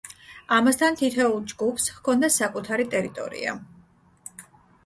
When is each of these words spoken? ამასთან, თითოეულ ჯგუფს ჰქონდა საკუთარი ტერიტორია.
ამასთან, 0.55 0.97
თითოეულ 1.01 1.37
ჯგუფს 1.51 1.85
ჰქონდა 1.97 2.31
საკუთარი 2.39 2.89
ტერიტორია. 2.95 3.55